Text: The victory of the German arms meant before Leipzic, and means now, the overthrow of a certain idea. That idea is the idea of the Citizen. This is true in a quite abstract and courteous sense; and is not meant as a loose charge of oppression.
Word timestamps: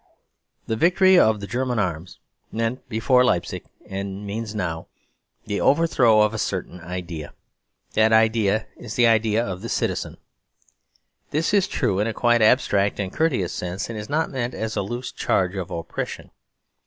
The 0.65 0.75
victory 0.75 1.19
of 1.19 1.41
the 1.41 1.45
German 1.45 1.77
arms 1.77 2.17
meant 2.51 2.89
before 2.89 3.23
Leipzic, 3.23 3.65
and 3.87 4.25
means 4.25 4.55
now, 4.55 4.87
the 5.45 5.61
overthrow 5.61 6.21
of 6.21 6.33
a 6.33 6.39
certain 6.39 6.79
idea. 6.81 7.35
That 7.93 8.11
idea 8.11 8.65
is 8.77 8.95
the 8.95 9.05
idea 9.05 9.45
of 9.45 9.61
the 9.61 9.69
Citizen. 9.69 10.17
This 11.29 11.53
is 11.53 11.67
true 11.67 11.99
in 11.99 12.07
a 12.07 12.15
quite 12.15 12.41
abstract 12.41 12.99
and 12.99 13.13
courteous 13.13 13.53
sense; 13.53 13.91
and 13.91 13.99
is 13.99 14.09
not 14.09 14.31
meant 14.31 14.55
as 14.55 14.75
a 14.75 14.81
loose 14.81 15.11
charge 15.11 15.55
of 15.55 15.69
oppression. 15.69 16.31